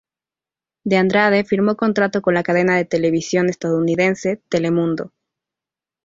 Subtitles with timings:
[0.83, 5.13] De Andrade firmó contrato con la cadena de televisión estadounidense Telemundo.